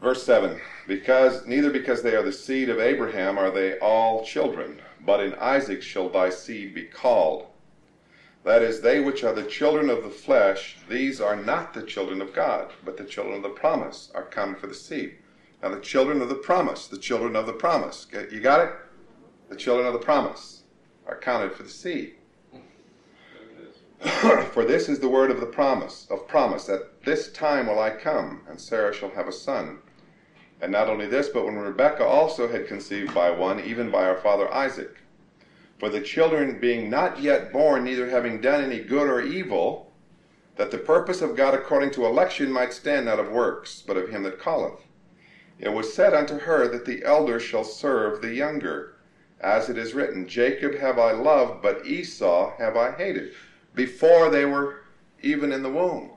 Verse 0.00 0.22
7 0.22 0.60
Because 0.86 1.46
neither 1.46 1.70
because 1.70 2.02
they 2.02 2.14
are 2.14 2.22
the 2.22 2.32
seed 2.32 2.68
of 2.68 2.78
Abraham 2.78 3.38
are 3.38 3.50
they 3.50 3.78
all 3.78 4.24
children, 4.24 4.80
but 5.04 5.20
in 5.20 5.34
Isaac 5.34 5.82
shall 5.82 6.08
thy 6.08 6.30
seed 6.30 6.74
be 6.74 6.84
called. 6.84 7.46
That 8.44 8.62
is, 8.62 8.82
they 8.82 9.00
which 9.00 9.24
are 9.24 9.32
the 9.32 9.42
children 9.42 9.88
of 9.88 10.02
the 10.02 10.10
flesh, 10.10 10.76
these 10.88 11.18
are 11.20 11.34
not 11.34 11.72
the 11.72 11.82
children 11.82 12.20
of 12.20 12.34
God, 12.34 12.72
but 12.84 12.98
the 12.98 13.04
children 13.04 13.36
of 13.36 13.42
the 13.42 13.48
promise 13.48 14.10
are 14.14 14.26
counted 14.26 14.58
for 14.58 14.66
the 14.66 14.74
seed. 14.74 15.16
Now, 15.62 15.70
the 15.70 15.80
children 15.80 16.20
of 16.20 16.28
the 16.28 16.34
promise, 16.34 16.86
the 16.86 16.98
children 16.98 17.36
of 17.36 17.46
the 17.46 17.54
promise. 17.54 18.06
You 18.30 18.40
got 18.40 18.60
it? 18.60 18.74
The 19.48 19.56
children 19.56 19.86
of 19.86 19.94
the 19.94 19.98
promise 19.98 20.64
are 21.06 21.18
counted 21.18 21.54
for 21.54 21.62
the 21.62 21.70
seed. 21.70 22.16
for 24.52 24.66
this 24.66 24.90
is 24.90 24.98
the 24.98 25.08
word 25.08 25.30
of 25.30 25.40
the 25.40 25.46
promise, 25.46 26.06
of 26.10 26.28
promise, 26.28 26.66
that 26.66 27.02
this 27.02 27.32
time 27.32 27.66
will 27.66 27.80
I 27.80 27.90
come, 27.90 28.42
and 28.46 28.60
Sarah 28.60 28.94
shall 28.94 29.10
have 29.10 29.26
a 29.26 29.32
son. 29.32 29.78
And 30.60 30.70
not 30.70 30.88
only 30.88 31.06
this, 31.06 31.30
but 31.30 31.46
when 31.46 31.56
Rebekah 31.56 32.04
also 32.04 32.46
had 32.48 32.68
conceived 32.68 33.14
by 33.14 33.30
one, 33.30 33.60
even 33.60 33.90
by 33.90 34.04
our 34.04 34.16
father 34.16 34.52
Isaac. 34.52 34.98
For 35.78 35.88
the 35.88 36.00
children 36.00 36.60
being 36.60 36.88
not 36.88 37.20
yet 37.20 37.52
born, 37.52 37.84
neither 37.84 38.08
having 38.08 38.40
done 38.40 38.62
any 38.62 38.80
good 38.80 39.08
or 39.08 39.20
evil, 39.20 39.92
that 40.56 40.70
the 40.70 40.78
purpose 40.78 41.20
of 41.20 41.36
God 41.36 41.54
according 41.54 41.90
to 41.92 42.06
election 42.06 42.52
might 42.52 42.72
stand 42.72 43.06
not 43.06 43.18
of 43.18 43.32
works, 43.32 43.82
but 43.84 43.96
of 43.96 44.08
him 44.08 44.22
that 44.22 44.40
calleth. 44.40 44.80
It 45.58 45.72
was 45.72 45.92
said 45.92 46.14
unto 46.14 46.38
her 46.38 46.68
that 46.68 46.84
the 46.84 47.04
elder 47.04 47.40
shall 47.40 47.64
serve 47.64 48.22
the 48.22 48.34
younger, 48.34 48.96
as 49.40 49.68
it 49.68 49.76
is 49.76 49.94
written, 49.94 50.28
Jacob 50.28 50.76
have 50.76 50.98
I 50.98 51.12
loved, 51.12 51.62
but 51.62 51.86
Esau 51.86 52.56
have 52.58 52.76
I 52.76 52.92
hated, 52.92 53.32
before 53.74 54.30
they 54.30 54.44
were 54.44 54.80
even 55.22 55.52
in 55.52 55.62
the 55.62 55.70
womb. 55.70 56.10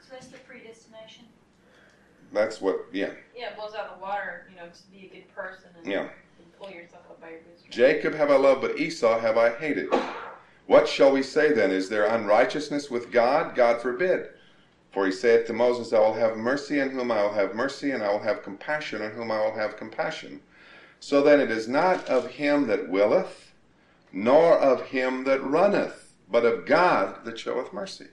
So 0.00 0.08
that's 0.12 0.26
the 0.26 0.38
predestination. 0.38 1.24
That's 2.32 2.60
what, 2.60 2.86
yeah, 2.92 3.10
Yeah, 3.36 3.50
it 3.50 3.56
blows 3.56 3.74
out 3.74 3.98
the 3.98 4.02
water, 4.02 4.46
you 4.50 4.56
know, 4.56 4.66
to 4.66 4.82
be 4.92 5.06
a 5.06 5.14
good 5.14 5.34
person 5.34 5.70
and, 5.78 5.86
yeah. 5.90 6.08
Pull 6.64 6.74
yourself 6.74 7.02
up 7.10 7.20
by 7.20 7.30
your 7.30 7.40
bootstraps. 7.40 7.76
Jacob 7.76 8.14
have 8.14 8.30
I 8.30 8.36
loved, 8.36 8.62
but 8.62 8.78
Esau 8.78 9.18
have 9.18 9.36
I 9.36 9.50
hated. 9.50 9.88
What 10.66 10.88
shall 10.88 11.12
we 11.12 11.22
say 11.22 11.52
then? 11.52 11.70
Is 11.70 11.88
there 11.88 12.06
unrighteousness 12.06 12.90
with 12.90 13.12
God? 13.12 13.54
God 13.54 13.82
forbid. 13.82 14.28
For 14.92 15.06
he 15.06 15.12
saith 15.12 15.46
to 15.48 15.52
Moses, 15.52 15.92
I 15.92 15.98
will 15.98 16.14
have 16.14 16.36
mercy 16.36 16.80
on 16.80 16.90
whom 16.90 17.10
I 17.10 17.22
will 17.22 17.34
have 17.34 17.54
mercy, 17.54 17.90
and 17.90 18.02
I 18.02 18.10
will 18.10 18.22
have 18.22 18.42
compassion 18.42 19.02
on 19.02 19.10
whom 19.10 19.30
I 19.30 19.44
will 19.44 19.54
have 19.54 19.76
compassion. 19.76 20.40
So 21.00 21.22
then 21.22 21.40
it 21.40 21.50
is 21.50 21.68
not 21.68 22.08
of 22.08 22.28
him 22.28 22.66
that 22.68 22.88
willeth, 22.88 23.52
nor 24.12 24.56
of 24.56 24.86
him 24.86 25.24
that 25.24 25.42
runneth, 25.42 26.14
but 26.30 26.44
of 26.46 26.64
God 26.64 27.24
that 27.24 27.38
showeth 27.38 27.72
mercy. 27.72 28.06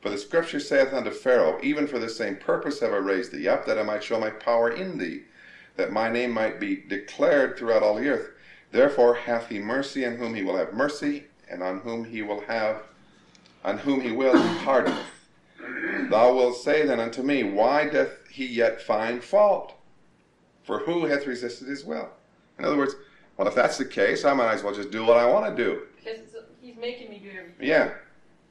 For 0.00 0.10
the 0.10 0.18
scripture 0.18 0.60
saith 0.60 0.92
unto 0.92 1.10
Pharaoh, 1.10 1.60
Even 1.62 1.86
for 1.86 1.98
the 1.98 2.08
same 2.08 2.36
purpose 2.36 2.80
have 2.80 2.92
I 2.92 2.96
raised 2.96 3.32
thee 3.32 3.46
up, 3.46 3.66
that 3.66 3.78
I 3.78 3.82
might 3.82 4.02
show 4.02 4.18
my 4.18 4.30
power 4.30 4.70
in 4.70 4.98
thee, 4.98 5.22
that 5.76 5.92
my 5.92 6.10
name 6.10 6.32
might 6.32 6.58
be 6.58 6.76
declared 6.76 7.56
throughout 7.56 7.82
all 7.82 7.94
the 7.94 8.08
earth. 8.08 8.30
Therefore 8.72 9.14
hath 9.14 9.48
he 9.48 9.58
mercy 9.58 10.04
on 10.04 10.16
whom 10.16 10.34
he 10.34 10.42
will 10.42 10.56
have 10.56 10.74
mercy, 10.74 11.24
and 11.48 11.62
on 11.62 11.80
whom 11.80 12.04
he 12.04 12.22
will 12.22 12.40
have, 12.42 12.82
on 13.64 13.78
whom 13.78 14.00
he 14.00 14.12
will 14.12 14.32
pardon. 14.64 14.96
Thou 16.10 16.34
wilt 16.34 16.56
say 16.56 16.86
then 16.86 17.00
unto 17.00 17.22
me, 17.22 17.42
Why 17.42 17.88
doth 17.88 18.26
he 18.30 18.46
yet 18.46 18.80
find 18.80 19.22
fault? 19.22 19.74
For 20.64 20.80
who 20.80 21.06
hath 21.06 21.26
resisted 21.26 21.68
his 21.68 21.84
will? 21.84 22.10
In 22.58 22.64
other 22.64 22.76
words, 22.76 22.94
well, 23.36 23.46
if 23.46 23.54
that's 23.54 23.78
the 23.78 23.84
case, 23.84 24.24
I 24.24 24.32
might 24.32 24.54
as 24.54 24.62
well 24.62 24.74
just 24.74 24.90
do 24.90 25.04
what 25.04 25.16
I 25.16 25.30
want 25.30 25.56
to 25.56 25.62
do. 25.62 25.82
Because 25.96 26.20
he's 26.60 26.76
making 26.76 27.10
me 27.10 27.18
do 27.18 27.28
everything. 27.28 27.68
Yeah. 27.68 27.92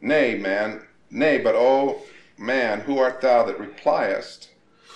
Nay, 0.02 0.38
man, 0.38 0.82
nay, 1.10 1.40
but 1.40 1.56
O 1.56 2.02
man, 2.38 2.82
who 2.82 3.00
art 3.00 3.22
thou 3.22 3.44
that 3.46 3.60
repliest 3.60 4.50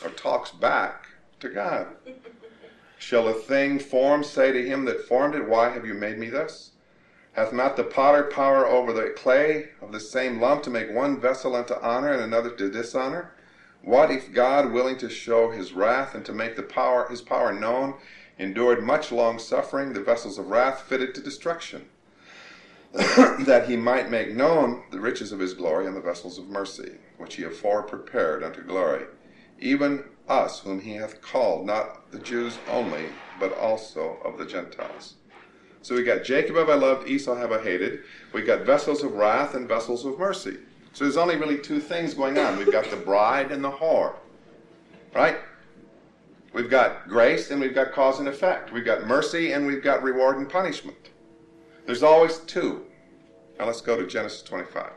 or 0.03 0.09
talks 0.11 0.51
back 0.51 1.08
to 1.39 1.49
God? 1.49 1.87
Shall 2.97 3.27
a 3.27 3.33
thing 3.33 3.79
formed 3.79 4.25
say 4.25 4.51
to 4.51 4.67
him 4.67 4.85
that 4.85 5.07
formed 5.07 5.35
it, 5.35 5.47
Why 5.47 5.69
have 5.69 5.85
you 5.85 5.93
made 5.93 6.17
me 6.17 6.29
thus? 6.29 6.71
Hath 7.33 7.53
not 7.53 7.77
the 7.77 7.83
potter 7.83 8.23
power 8.23 8.65
over 8.65 8.91
the 8.91 9.13
clay 9.15 9.69
of 9.81 9.91
the 9.91 9.99
same 9.99 10.41
lump 10.41 10.63
to 10.63 10.69
make 10.69 10.91
one 10.91 11.19
vessel 11.19 11.55
unto 11.55 11.75
honor 11.75 12.11
and 12.11 12.21
another 12.21 12.49
to 12.49 12.69
dishonor? 12.69 13.31
What 13.81 14.11
if 14.11 14.33
God, 14.33 14.73
willing 14.73 14.97
to 14.97 15.09
show 15.09 15.51
his 15.51 15.71
wrath 15.71 16.13
and 16.13 16.25
to 16.25 16.33
make 16.33 16.57
the 16.57 16.63
power 16.63 17.07
his 17.07 17.21
power 17.21 17.53
known, 17.53 17.93
endured 18.37 18.83
much 18.83 19.11
long 19.11 19.39
suffering, 19.39 19.93
the 19.93 20.01
vessels 20.01 20.37
of 20.37 20.47
wrath 20.47 20.81
fitted 20.81 21.15
to 21.15 21.21
destruction? 21.21 21.87
that 22.93 23.65
he 23.67 23.77
might 23.77 24.09
make 24.09 24.35
known 24.35 24.83
the 24.91 24.99
riches 24.99 25.31
of 25.31 25.39
his 25.39 25.53
glory 25.53 25.85
and 25.85 25.95
the 25.95 26.01
vessels 26.01 26.37
of 26.37 26.49
mercy, 26.49 26.95
which 27.17 27.35
he 27.35 27.43
afore 27.43 27.83
prepared 27.83 28.43
unto 28.43 28.63
glory, 28.63 29.05
even 29.59 30.03
us 30.29 30.59
whom 30.59 30.79
he 30.79 30.93
hath 30.93 31.21
called, 31.21 31.65
not 31.65 32.11
the 32.11 32.19
Jews 32.19 32.57
only, 32.69 33.05
but 33.39 33.57
also 33.57 34.17
of 34.23 34.37
the 34.37 34.45
Gentiles. 34.45 35.15
So 35.81 35.95
we 35.95 36.03
got 36.03 36.23
Jacob 36.23 36.55
have 36.55 36.69
I 36.69 36.75
loved, 36.75 37.07
Esau 37.07 37.35
have 37.35 37.51
I 37.51 37.61
hated. 37.61 38.01
We 38.33 38.41
got 38.41 38.65
vessels 38.65 39.03
of 39.03 39.13
wrath 39.13 39.55
and 39.55 39.67
vessels 39.67 40.05
of 40.05 40.19
mercy. 40.19 40.57
So 40.93 41.05
there's 41.05 41.17
only 41.17 41.35
really 41.35 41.57
two 41.57 41.79
things 41.79 42.13
going 42.13 42.37
on. 42.37 42.57
We've 42.57 42.71
got 42.71 42.89
the 42.89 42.97
bride 42.97 43.51
and 43.51 43.63
the 43.63 43.71
whore. 43.71 44.15
Right? 45.13 45.37
We've 46.53 46.69
got 46.69 47.07
grace 47.07 47.51
and 47.51 47.61
we've 47.61 47.75
got 47.75 47.93
cause 47.93 48.19
and 48.19 48.27
effect. 48.27 48.73
We've 48.73 48.85
got 48.85 49.07
mercy 49.07 49.53
and 49.53 49.65
we've 49.65 49.83
got 49.83 50.03
reward 50.03 50.37
and 50.37 50.49
punishment. 50.49 51.09
There's 51.85 52.03
always 52.03 52.39
two. 52.39 52.85
Now 53.57 53.65
let's 53.65 53.81
go 53.81 53.95
to 53.97 54.07
Genesis 54.07 54.41
25. 54.41 54.91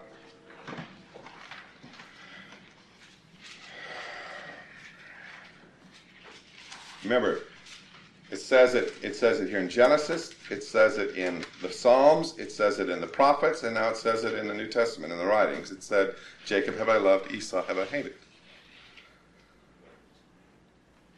Remember, 7.12 7.42
it 8.30 8.38
says 8.38 8.74
it. 8.74 8.94
It 9.02 9.14
says 9.14 9.40
it 9.40 9.50
here 9.50 9.58
in 9.58 9.68
Genesis. 9.68 10.34
It 10.50 10.64
says 10.64 10.96
it 10.96 11.14
in 11.14 11.44
the 11.60 11.70
Psalms. 11.70 12.38
It 12.38 12.50
says 12.50 12.78
it 12.78 12.88
in 12.88 13.02
the 13.02 13.06
prophets, 13.06 13.64
and 13.64 13.74
now 13.74 13.90
it 13.90 13.98
says 13.98 14.24
it 14.24 14.32
in 14.32 14.48
the 14.48 14.54
New 14.54 14.66
Testament 14.66 15.12
in 15.12 15.18
the 15.18 15.26
writings. 15.26 15.70
It 15.70 15.82
said, 15.82 16.14
"Jacob 16.46 16.78
have 16.78 16.88
I 16.88 16.96
loved, 16.96 17.30
Esau 17.30 17.62
have 17.64 17.78
I 17.78 17.84
hated." 17.84 18.14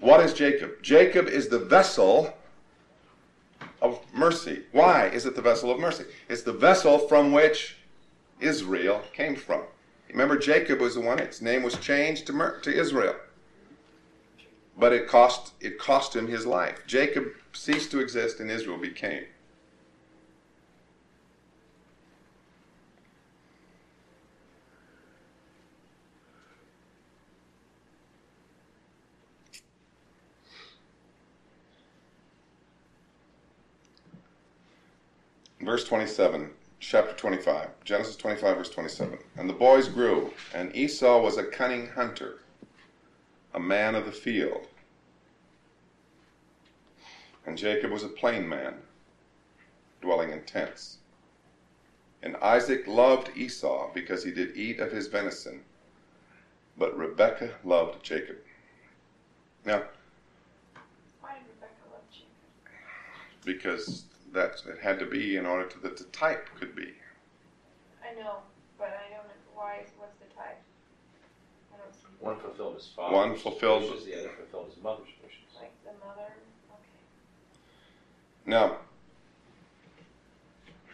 What 0.00 0.18
is 0.18 0.34
Jacob? 0.34 0.82
Jacob 0.82 1.28
is 1.28 1.46
the 1.46 1.60
vessel 1.60 2.34
of 3.80 4.00
mercy. 4.12 4.64
Why 4.72 5.06
is 5.06 5.26
it 5.26 5.36
the 5.36 5.42
vessel 5.42 5.70
of 5.70 5.78
mercy? 5.78 6.06
It's 6.28 6.42
the 6.42 6.52
vessel 6.52 6.98
from 6.98 7.30
which 7.30 7.76
Israel 8.40 9.00
came 9.12 9.36
from. 9.36 9.62
Remember, 10.08 10.36
Jacob 10.36 10.80
was 10.80 10.96
the 10.96 11.02
one. 11.02 11.20
Its 11.20 11.40
name 11.40 11.62
was 11.62 11.76
changed 11.78 12.26
to, 12.26 12.54
to 12.62 12.74
Israel, 12.74 13.14
but 14.84 14.92
it 14.92 15.08
cost 15.08 15.54
it 15.62 15.78
cost 15.78 16.14
him 16.14 16.26
his 16.26 16.44
life. 16.44 16.82
Jacob 16.86 17.28
ceased 17.54 17.90
to 17.90 18.00
exist, 18.00 18.38
and 18.38 18.50
Israel 18.50 18.76
became. 18.76 19.24
Verse 35.62 35.84
27, 35.84 36.50
chapter 36.78 37.14
25, 37.14 37.70
Genesis 37.84 38.16
25, 38.16 38.58
verse 38.58 38.68
27. 38.68 39.18
And 39.38 39.48
the 39.48 39.54
boys 39.54 39.88
grew, 39.88 40.34
and 40.52 40.76
Esau 40.76 41.22
was 41.22 41.38
a 41.38 41.44
cunning 41.44 41.86
hunter, 41.86 42.40
a 43.54 43.58
man 43.58 43.94
of 43.94 44.04
the 44.04 44.12
field. 44.12 44.66
And 47.46 47.58
Jacob 47.58 47.90
was 47.90 48.02
a 48.04 48.08
plain 48.08 48.48
man, 48.48 48.74
dwelling 50.00 50.32
in 50.32 50.42
tents. 50.42 50.98
And 52.22 52.36
Isaac 52.36 52.86
loved 52.86 53.36
Esau 53.36 53.90
because 53.92 54.24
he 54.24 54.30
did 54.30 54.56
eat 54.56 54.80
of 54.80 54.90
his 54.92 55.08
venison, 55.08 55.60
but 56.78 56.96
Rebekah 56.96 57.50
loved 57.64 58.02
Jacob. 58.02 58.36
Now, 59.66 59.82
Why 61.20 61.34
did 61.34 61.44
Rebecca 61.54 61.84
love 61.92 62.02
Jacob? 62.10 63.44
because 63.44 64.04
that 64.32 64.62
it 64.66 64.78
had 64.82 64.98
to 64.98 65.06
be 65.06 65.36
in 65.36 65.44
order 65.46 65.66
to, 65.68 65.78
that 65.80 65.96
the 65.98 66.04
type 66.04 66.48
could 66.58 66.74
be. 66.74 66.94
I 68.02 68.14
know, 68.14 68.38
but 68.78 68.88
I 68.88 69.14
don't 69.14 69.24
know 69.26 69.34
why. 69.54 69.84
What's 69.98 70.16
the 70.16 70.34
type? 70.34 70.60
I 71.74 71.76
don't 71.76 71.94
see. 71.94 72.08
One 72.20 72.38
fulfilled 72.40 72.74
his 72.76 72.88
father's 72.96 73.14
One 73.14 73.36
fulfilled- 73.36 73.82
wishes, 73.82 74.06
the 74.06 74.18
other 74.18 74.30
fulfilled 74.30 74.72
his 74.74 74.82
mother's 74.82 75.08
wishes. 75.22 75.44
Like 75.60 75.72
the 75.84 75.92
mother. 76.04 76.32
Now, 78.46 78.76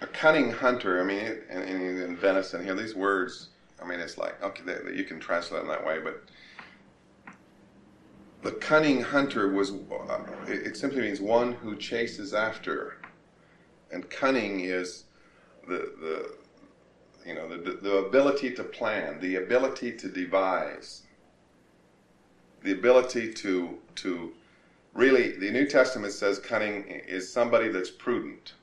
a 0.01 0.07
cunning 0.07 0.53
hunter, 0.53 1.01
I 1.01 1.05
mean, 1.05 1.39
and 1.51 1.65
in 1.65 2.17
venison 2.17 2.65
here, 2.65 2.75
these 2.75 2.95
words, 2.95 3.49
I 3.83 3.87
mean, 3.87 4.01
it's 4.01 4.17
like, 4.19 4.43
okay, 4.43 4.63
they, 4.65 4.77
they- 4.91 4.97
you 4.97 5.05
can 5.05 5.21
translate 5.21 5.61
them 5.63 5.69
that 5.69 5.85
way, 5.85 5.99
but 5.99 6.23
the 8.43 8.53
cunning 8.53 9.03
hunter 9.03 9.53
was, 9.53 9.73
uh, 9.73 10.21
it, 10.49 10.69
it 10.69 10.77
simply 10.77 11.03
means 11.03 11.21
one 11.21 11.53
who 11.53 11.77
chases 11.77 12.33
after. 12.33 12.97
And 13.93 14.09
cunning 14.09 14.61
is 14.61 15.05
the, 15.69 15.93
the 16.01 16.37
you 17.27 17.35
know, 17.35 17.49
the, 17.49 17.73
the 17.83 17.97
ability 17.97 18.53
to 18.55 18.65
plan, 18.65 19.21
the 19.21 19.37
ability 19.37 19.93
to 19.99 20.09
devise, 20.09 21.03
the 22.63 22.73
ability 22.73 23.35
to, 23.35 23.79
to 23.97 24.33
really, 24.95 25.37
the 25.37 25.51
New 25.51 25.67
Testament 25.67 26.13
says 26.13 26.39
cunning 26.39 26.85
is 26.85 27.33
somebody 27.33 27.69
that's 27.69 27.91
prudent. 27.91 28.55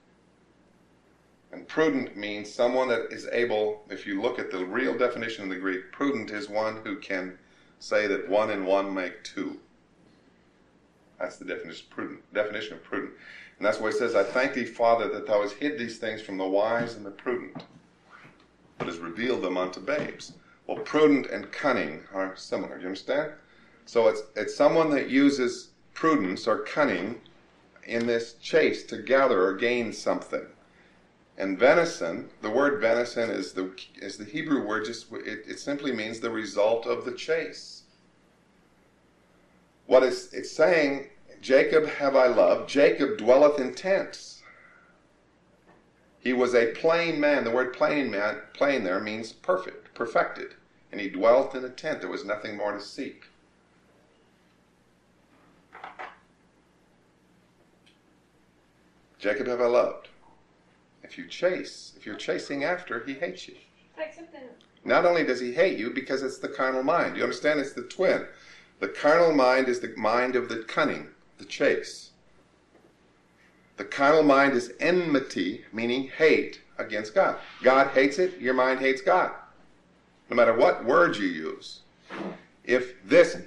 And 1.51 1.67
prudent 1.67 2.17
means 2.17 2.53
someone 2.53 2.89
that 2.89 3.11
is 3.11 3.27
able, 3.31 3.83
if 3.89 4.05
you 4.05 4.21
look 4.21 4.37
at 4.37 4.51
the 4.51 4.65
real 4.65 4.97
definition 4.97 5.43
in 5.43 5.49
the 5.49 5.55
Greek, 5.55 5.91
prudent 5.91 6.31
is 6.31 6.49
one 6.49 6.81
who 6.83 6.99
can 6.99 7.37
say 7.79 8.07
that 8.07 8.27
one 8.27 8.49
and 8.49 8.65
one 8.65 8.93
make 8.93 9.23
two. 9.23 9.59
That's 11.19 11.37
the 11.37 11.45
definition 11.45 11.85
of 11.85 11.89
prudent. 11.89 12.33
Definition 12.33 12.73
of 12.73 12.83
prudent. 12.83 13.13
And 13.57 13.65
that's 13.65 13.79
why 13.79 13.87
it 13.87 13.95
says, 13.95 14.13
I 14.13 14.23
thank 14.23 14.53
thee, 14.53 14.65
Father, 14.65 15.07
that 15.09 15.25
thou 15.25 15.41
hast 15.41 15.55
hid 15.55 15.79
these 15.79 15.97
things 15.97 16.21
from 16.21 16.37
the 16.37 16.47
wise 16.47 16.95
and 16.95 17.05
the 17.05 17.11
prudent, 17.11 17.63
but 18.77 18.87
hast 18.87 18.99
revealed 18.99 19.41
them 19.41 19.57
unto 19.57 19.79
babes. 19.79 20.33
Well, 20.67 20.77
prudent 20.79 21.27
and 21.27 21.51
cunning 21.51 22.03
are 22.13 22.35
similar. 22.35 22.75
Do 22.75 22.81
you 22.81 22.87
understand? 22.87 23.31
So 23.85 24.09
it's 24.09 24.21
it's 24.35 24.55
someone 24.55 24.89
that 24.91 25.09
uses 25.09 25.69
prudence 25.97 26.47
or 26.47 26.59
cunning 26.59 27.19
in 27.83 28.05
this 28.05 28.33
chase 28.33 28.83
to 28.83 29.01
gather 29.01 29.43
or 29.43 29.55
gain 29.55 29.91
something. 29.91 30.45
And 31.39 31.57
venison, 31.57 32.29
the 32.43 32.51
word 32.51 32.79
venison 32.79 33.31
is 33.31 33.53
the 33.53 33.71
is 33.95 34.17
the 34.17 34.25
Hebrew 34.25 34.63
word. 34.63 34.85
Just 34.85 35.11
it, 35.11 35.43
it 35.47 35.59
simply 35.59 35.91
means 35.91 36.19
the 36.19 36.29
result 36.29 36.85
of 36.85 37.03
the 37.03 37.13
chase. 37.13 37.83
What 39.87 40.03
is 40.03 40.31
it's 40.33 40.51
saying? 40.51 41.09
Jacob 41.41 41.87
have 41.87 42.15
I 42.15 42.27
loved. 42.27 42.69
Jacob 42.69 43.17
dwelleth 43.17 43.59
in 43.59 43.73
tents. 43.73 44.43
He 46.19 46.33
was 46.33 46.53
a 46.53 46.73
plain 46.73 47.19
man. 47.19 47.43
The 47.43 47.51
word 47.51 47.73
plain 47.73 48.11
man, 48.11 48.41
plain 48.53 48.83
there 48.83 48.99
means 48.99 49.33
perfect, 49.33 49.95
perfected, 49.95 50.53
and 50.91 51.01
he 51.01 51.09
dwelt 51.09 51.55
in 51.55 51.65
a 51.65 51.69
tent. 51.69 52.01
There 52.01 52.09
was 52.09 52.25
nothing 52.25 52.55
more 52.55 52.73
to 52.73 52.81
seek. 52.81 53.25
Jacob 59.19 59.47
have 59.47 59.61
I 59.61 59.65
loved. 59.65 60.09
If 61.03 61.17
you 61.17 61.27
chase, 61.27 61.93
if 61.97 62.05
you're 62.05 62.15
chasing 62.15 62.63
after, 62.63 63.03
he 63.05 63.13
hates 63.13 63.47
you. 63.47 63.55
Like 63.97 64.13
something. 64.13 64.41
Not 64.83 65.05
only 65.05 65.23
does 65.23 65.39
he 65.39 65.53
hate 65.53 65.77
you 65.77 65.89
because 65.89 66.21
it's 66.21 66.37
the 66.37 66.47
carnal 66.47 66.83
mind. 66.83 67.17
You 67.17 67.23
understand? 67.23 67.59
It's 67.59 67.73
the 67.73 67.83
twin. 67.83 68.25
The 68.79 68.87
carnal 68.87 69.33
mind 69.33 69.67
is 69.67 69.79
the 69.79 69.93
mind 69.97 70.35
of 70.35 70.49
the 70.49 70.63
cunning, 70.67 71.07
the 71.39 71.45
chase. 71.45 72.11
The 73.77 73.85
carnal 73.85 74.23
mind 74.23 74.53
is 74.53 74.73
enmity, 74.79 75.65
meaning 75.73 76.09
hate 76.17 76.61
against 76.77 77.15
God. 77.15 77.37
God 77.63 77.87
hates 77.87 78.19
it, 78.19 78.39
your 78.39 78.53
mind 78.53 78.79
hates 78.79 79.01
God. 79.01 79.31
No 80.29 80.35
matter 80.35 80.53
what 80.53 80.85
words 80.85 81.17
you 81.17 81.27
use. 81.27 81.81
If 82.63 83.03
this, 83.03 83.37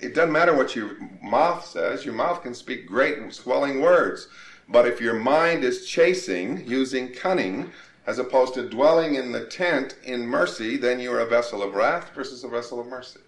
it 0.00 0.14
doesn't 0.14 0.32
matter 0.32 0.54
what 0.54 0.76
your 0.76 0.96
mouth 1.22 1.64
says, 1.64 2.04
your 2.04 2.14
mouth 2.14 2.42
can 2.42 2.54
speak 2.54 2.86
great 2.86 3.18
and 3.18 3.32
swelling 3.32 3.80
words. 3.80 4.28
But 4.68 4.86
if 4.86 5.00
your 5.00 5.14
mind 5.14 5.62
is 5.62 5.86
chasing, 5.86 6.66
using 6.66 7.12
cunning, 7.12 7.70
as 8.06 8.18
opposed 8.18 8.54
to 8.54 8.68
dwelling 8.68 9.14
in 9.14 9.32
the 9.32 9.46
tent 9.46 9.96
in 10.04 10.26
mercy, 10.26 10.76
then 10.76 10.98
you 10.98 11.12
are 11.12 11.20
a 11.20 11.26
vessel 11.26 11.62
of 11.62 11.74
wrath 11.74 12.10
versus 12.14 12.42
a 12.44 12.48
vessel 12.48 12.80
of 12.80 12.86
mercy. 12.86 13.20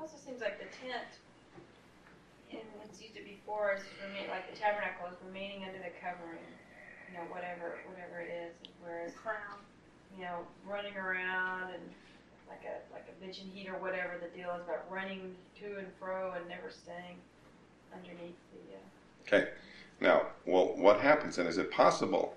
Also 0.00 0.16
seems 0.16 0.40
like 0.40 0.58
the 0.58 0.68
tent. 0.76 1.08
And 2.50 2.60
it's 2.84 3.00
used 3.00 3.14
to 3.16 3.22
before 3.24 3.74
is 3.74 3.82
remain 4.06 4.28
like 4.28 4.50
the 4.52 4.56
tabernacle 4.58 5.08
is 5.08 5.16
remaining 5.26 5.64
under 5.64 5.78
the 5.78 5.92
covering. 6.00 6.44
You 7.12 7.18
know, 7.18 7.24
whatever 7.28 7.80
whatever 7.88 8.20
it 8.20 8.32
is. 8.32 8.52
Whereas 8.82 9.12
Crown. 9.22 9.60
you 10.16 10.24
know, 10.24 10.44
running 10.68 10.96
around 10.96 11.72
and 11.72 11.84
like 12.48 12.64
a 12.64 12.80
like 12.92 13.04
a 13.08 13.24
pigeon 13.24 13.48
heat 13.52 13.68
or 13.68 13.78
whatever 13.80 14.20
the 14.20 14.28
deal 14.36 14.52
is 14.56 14.62
about 14.64 14.84
running 14.90 15.34
to 15.60 15.76
and 15.76 15.88
fro 16.00 16.32
and 16.32 16.48
never 16.48 16.70
staying 16.70 17.16
underneath 17.92 18.36
the. 18.52 18.76
Uh, 18.76 18.80
Okay. 19.26 19.48
Now, 20.00 20.26
well, 20.44 20.76
what 20.76 21.00
happens 21.00 21.36
then? 21.36 21.46
Is 21.46 21.58
it 21.58 21.70
possible, 21.70 22.36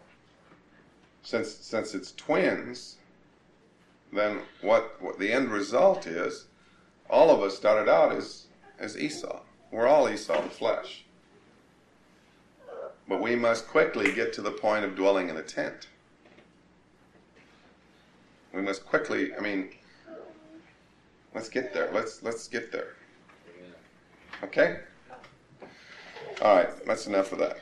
since 1.23 1.52
since 1.52 1.93
it's 1.93 2.13
twins, 2.13 2.97
then 4.13 4.39
what, 4.62 5.02
what 5.02 5.19
the 5.19 5.32
end 5.32 5.52
result 5.52 6.08
is? 6.08 6.45
All 7.10 7.30
of 7.30 7.41
us 7.41 7.58
started 7.58 7.89
out 7.89 8.13
as 8.13 8.47
as 8.80 8.97
Esau. 8.97 9.41
We're 9.71 9.88
all 9.88 10.10
Esau 10.10 10.41
in 10.41 10.49
flesh. 10.49 11.06
But 13.08 13.21
we 13.21 13.36
must 13.36 13.67
quickly 13.67 14.12
get 14.13 14.34
to 14.34 14.41
the 14.41 14.52
point 14.52 14.86
of 14.86 14.95
dwelling 14.95 15.30
in 15.30 15.38
a 15.38 15.43
tent. 15.43 15.88
We 18.54 18.62
must 18.62 18.86
quickly. 18.86 19.36
I 19.36 19.41
mean, 19.41 19.71
let's 21.36 21.49
get 21.49 21.73
there. 21.73 21.91
Let's 21.91 22.23
let's 22.23 22.47
get 22.47 22.71
there. 22.71 22.95
Okay. 24.43 24.80
All 26.41 26.56
right, 26.56 26.86
that's 26.86 27.06
enough 27.08 27.34
of 27.34 27.39
that. 27.39 27.60